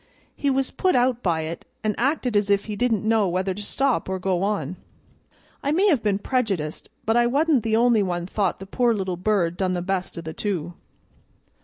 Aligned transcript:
He 0.35 0.49
was 0.49 0.71
put 0.71 0.95
out 0.95 1.21
by 1.21 1.41
it, 1.41 1.63
an' 1.83 1.93
acted 1.95 2.35
as 2.35 2.49
if 2.49 2.65
he 2.65 2.75
didn't 2.75 3.07
know 3.07 3.27
whether 3.29 3.53
to 3.53 3.61
stop 3.61 4.09
or 4.09 4.17
go 4.17 4.41
on. 4.41 4.77
I 5.61 5.71
may 5.71 5.85
have 5.89 6.01
been 6.01 6.17
prejudiced, 6.17 6.89
but 7.05 7.15
I 7.15 7.27
wa'n't 7.27 7.61
the 7.61 7.75
only 7.75 8.01
one 8.01 8.25
thought 8.25 8.57
the 8.57 8.65
poor 8.65 8.95
little 8.95 9.15
bird 9.15 9.57
done 9.57 9.73
the 9.73 9.81
best 9.83 10.17
of 10.17 10.23
the 10.23 10.33
two." 10.33 10.73